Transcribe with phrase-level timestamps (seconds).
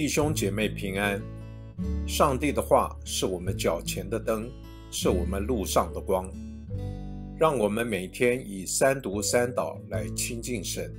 [0.00, 1.20] 弟兄姐妹平安。
[2.08, 4.50] 上帝的话是我们脚前的灯，
[4.90, 6.26] 是我们路上的光。
[7.38, 10.90] 让我们每天以三读三祷来亲近神。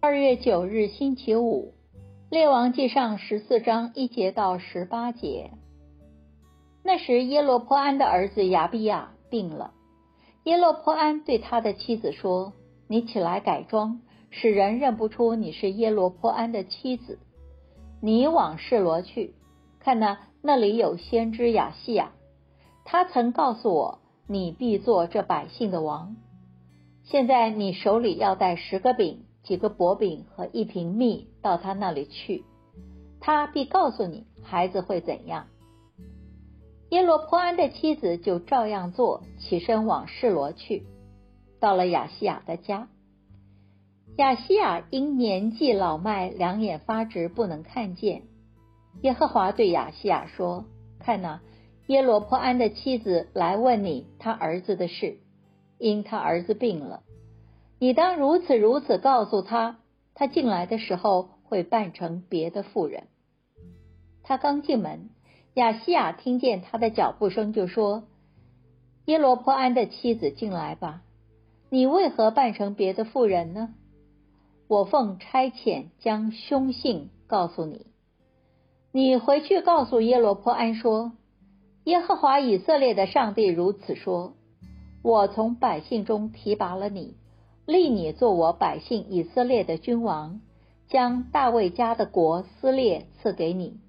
[0.00, 1.72] 二月九日星期五，
[2.28, 5.50] 列王记上十四章一节到十八节。
[6.84, 9.72] 那时耶罗坡安的儿子亚比亚病了。
[10.44, 12.52] 耶洛坡安对他的妻子说
[12.92, 17.18] ：“你起来改装，使人认不出你是耶罗坡安的妻子。
[18.02, 19.32] 你往示罗去，
[19.80, 22.12] 看那那里有先知雅西亚，
[22.84, 26.16] 他曾告诉我，你必做这百姓的王。
[27.04, 32.44] 现在你手里要带十个饼、几个薄饼和一瓶蜜到他那里去，
[33.20, 35.46] 他必告诉你孩子会怎样。”
[36.92, 40.84] 耶罗坡安的妻子就照样做，起身往示罗去。
[41.62, 42.88] 到了亚西亚的家，
[44.16, 48.22] 亚西亚因年纪老迈，两眼发直，不能看见。
[49.02, 50.64] 耶和华对亚西亚说
[50.98, 51.40] ：“看哪，
[51.86, 55.18] 耶罗坡安的妻子来问你他儿子的事，
[55.78, 57.04] 因他儿子病了。
[57.78, 59.78] 你当如此如此告诉他，
[60.14, 63.04] 他进来的时候会扮成别的妇人。
[64.24, 65.10] 他刚进门。”
[65.54, 68.02] 亚西亚听见他的脚步声，就说
[69.06, 71.02] ：“耶罗坡安的妻子进来吧，
[71.74, 73.70] 你为何扮成别的妇人呢？
[74.68, 77.86] 我奉差遣将凶信告诉你，
[78.92, 81.12] 你回去告诉耶罗坡安说：
[81.84, 84.34] 耶和华以色列的上帝如此说：
[85.02, 87.16] 我从百姓中提拔了你，
[87.64, 90.42] 立你做我百姓以色列的君王，
[90.88, 93.80] 将大卫家的国撕裂赐给你。”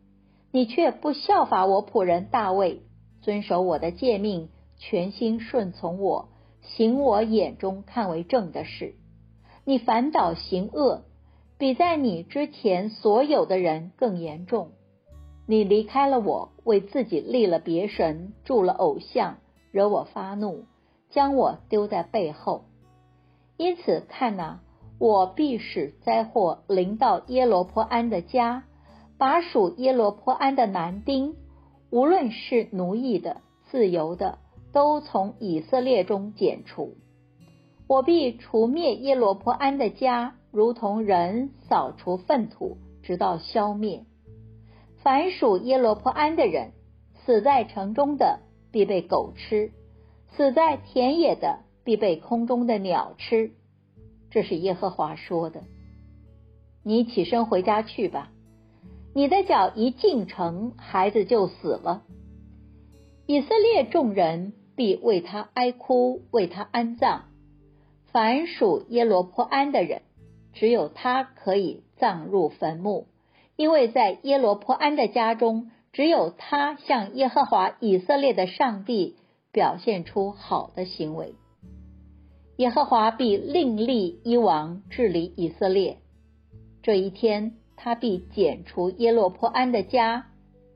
[0.56, 2.80] 你却不效法我仆人大卫，
[3.22, 6.30] 遵守我的诫命，全心顺从我，
[6.64, 8.96] 行我眼中看为正的事。
[9.66, 11.04] 你反倒行恶，
[11.58, 14.72] 比在你之前所有的人更严重。
[15.46, 19.38] 你离开了我，为自己立了别神，铸了偶像，
[19.72, 20.66] 惹我发怒，
[21.10, 22.64] 将我丢在背后。
[23.58, 24.60] 因此，看呐，
[25.00, 28.64] 我必使灾祸临到耶罗坡安的家。
[29.16, 31.36] 把属耶罗坡安的男丁，
[31.92, 34.40] 无论是奴役的、自由的，
[34.74, 36.98] 都从以色列中剪除。
[37.88, 44.04] 我必除灭耶罗坡安的家，如同人扫除粪土，直到消灭。
[45.04, 46.72] 凡属耶罗坡安的人，
[47.24, 48.40] 死在城中的
[48.72, 49.72] 必被狗吃，
[50.36, 53.52] 死在田野的必被空中的鸟吃。
[54.32, 55.62] 这是耶和华说的。
[56.84, 58.32] 你起身回家去吧。
[59.14, 62.04] 你的脚一进城，孩子就死了。
[63.28, 67.26] 以色列众人必为他哀哭，为他安葬。
[68.12, 70.02] 凡属耶罗坡安的人，
[70.54, 73.08] 只有他可以葬入坟墓，
[73.56, 79.16] 因为在耶罗坡安的家中，只有他向耶和华以色列的上帝
[79.52, 81.36] 表现出好的行为。
[82.58, 85.98] 耶和华必另立一王治理以色列。
[86.82, 87.58] 这一天。
[87.76, 90.28] 他必剪除耶罗坡安的家，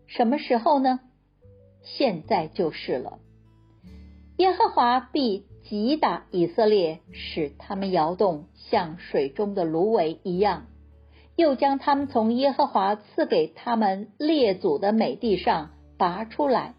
[0.08, 1.00] 什么时候呢？
[1.84, 3.20] 现在就是了。
[4.38, 10.68] 耶和华必击打以色列，使他们摇动，像水中的芦苇一样；
[11.36, 16.76] 又将他们从耶和华赐给他们列祖的美地上拔出来，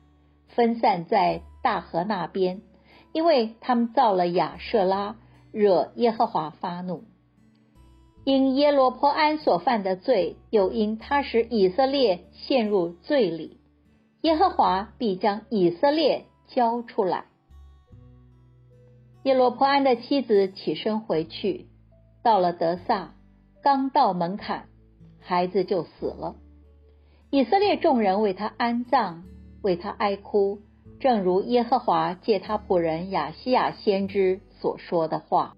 [0.46, 2.62] 分散在大河那边，
[3.12, 5.16] 因为他们造了亚舍拉，
[5.50, 7.02] 惹耶和华发怒。
[8.24, 13.58] 因耶罗坡安所犯的罪，又因他使以色列陷入罪里，
[14.20, 17.24] 耶和华必将以色列交出来。
[19.24, 21.66] 耶罗坡安的妻子起身回去，
[22.22, 23.14] 到了德萨，
[23.62, 24.68] 刚到门槛，
[25.20, 26.36] 孩子就死了。
[27.30, 29.24] 以色列众人为他安葬，
[29.60, 30.62] 为他哀哭，
[31.00, 35.54] 正如耶和华借他仆人亚西亚先知所说的话。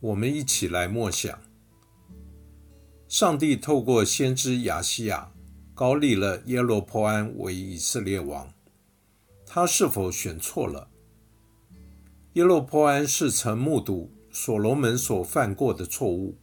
[0.00, 1.36] 我们一起来默想：
[3.08, 5.32] 上帝透过先知亚西亚
[5.74, 8.48] 高立了耶罗坡安为以色列王，
[9.50, 10.90] 他是否选错了？
[12.34, 16.36] 耶罗坡安是曾目睹所罗门所犯过的错误，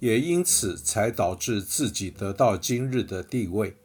[0.00, 3.76] 也因此才导致自己得到今日的地位。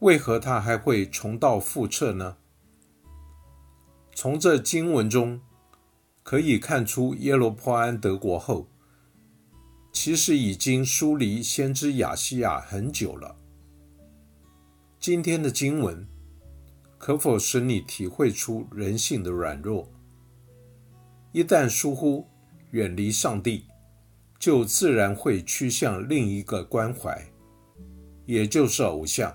[0.00, 2.36] 为何他还会重蹈覆辙呢？
[4.14, 5.40] 从这经文中。
[6.22, 8.68] 可以看出，耶罗坡安得国后，
[9.90, 13.34] 其实已经疏离先知亚西亚很久了。
[15.00, 16.06] 今天的经文
[17.00, 19.90] 可否使你体会出人性的软弱？
[21.32, 22.28] 一旦疏忽、
[22.72, 23.64] 远离上帝，
[24.38, 27.26] 就自然会趋向另一个关怀，
[28.26, 29.34] 也就是偶像。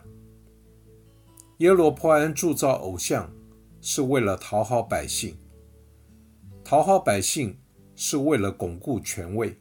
[1.58, 3.34] 耶罗波安铸造偶像，
[3.82, 5.34] 是为了讨好百姓；
[6.64, 7.58] 讨好百姓，
[7.96, 9.58] 是为了巩固权位。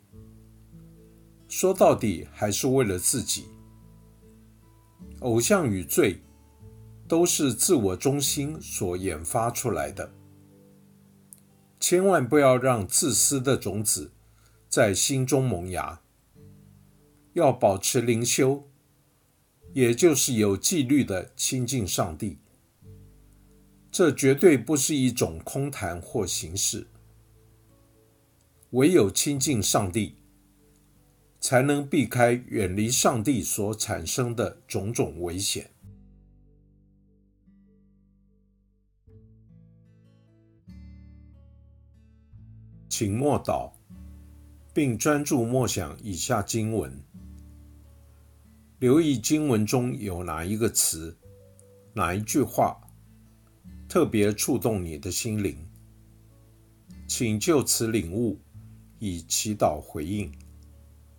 [1.49, 3.47] 说到底，还是为了自己。
[5.21, 6.21] 偶像与罪，
[7.07, 10.13] 都是自我中心所研发出来的。
[11.81, 14.13] 千万不要让自私的种子
[14.69, 16.01] 在心中萌芽。
[17.35, 18.69] 要保持灵修。
[19.73, 22.39] 也就是有纪律的亲近上帝，
[23.91, 26.87] 这绝对不是一种空谈或形式。
[28.71, 30.15] 唯有亲近上帝，
[31.41, 35.69] 才能避开远离上帝所产生的种种危险。
[42.97, 43.73] 请默祷，
[44.73, 46.97] 并专注默想以下经文。
[48.79, 51.19] 留意经文中有哪一个词、
[51.93, 52.81] 哪一句话
[53.89, 55.59] 特别触动你的心灵，
[57.09, 58.39] 请就此领悟，
[59.01, 60.33] 以祈祷回应，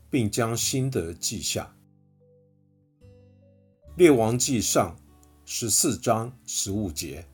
[0.10, 1.76] 并将心得记下。
[3.98, 4.96] 列王记上
[5.44, 7.28] 十四章十五节：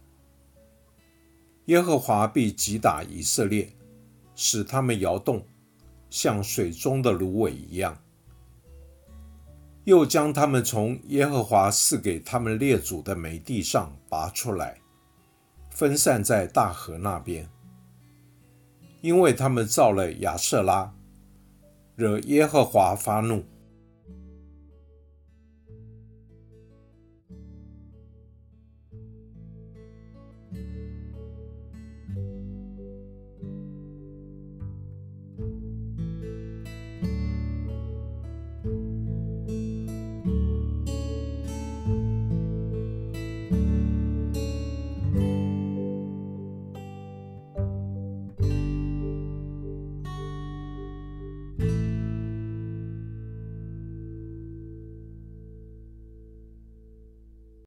[1.66, 3.72] 耶和华必击打以色列，
[4.44, 5.46] 使他们摇动，
[6.10, 7.96] 像水中的芦苇一样。
[9.84, 14.80] 又将他们从耶和华赐给他们列祖的美地上拔出来，
[15.70, 17.48] 分散在大河那边，
[19.02, 20.92] 因为他们造了亚瑟拉，
[21.96, 23.46] 惹耶和华发怒。